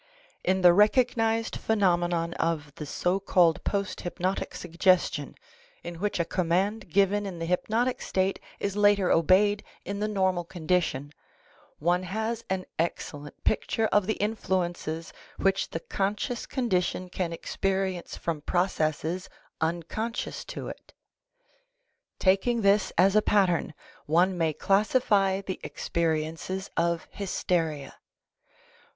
In 0.43 0.61
the 0.63 0.69
recog 0.69 1.13
nized 1.13 1.55
phenomenon 1.57 2.33
of 2.39 2.73
the 2.73 2.87
so 2.87 3.19
called 3.19 3.63
post 3.63 4.01
hypnotic 4.01 4.55
suggestion, 4.55 5.35
in 5.83 5.99
which 5.99 6.19
a 6.19 6.25
command 6.25 6.89
given 6.89 7.27
in 7.27 7.37
the 7.37 7.45
hypnotic 7.45 8.01
state 8.01 8.39
is 8.59 8.75
later 8.75 9.11
obeyed 9.11 9.63
in 9.85 9.99
the 9.99 10.07
normal 10.07 10.43
condition, 10.43 11.13
one 11.77 12.01
has 12.01 12.43
an 12.49 12.65
excellent 12.79 13.43
picture 13.43 13.85
of 13.91 14.07
the 14.07 14.15
influences 14.15 15.13
which 15.37 15.69
the 15.69 15.79
conscious 15.79 16.47
condition 16.47 17.07
can 17.07 17.31
experience 17.31 18.17
from 18.17 18.41
processes 18.41 19.29
unconscious 19.61 20.43
to 20.45 20.67
it; 20.67 20.93
taking 22.17 22.61
this 22.63 22.91
as 22.97 23.15
a 23.15 23.21
pattern, 23.21 23.71
one 24.07 24.35
may 24.35 24.51
classify 24.51 25.41
the 25.41 25.59
experiences 25.61 26.71
of 26.75 27.07
hysteria. 27.11 27.93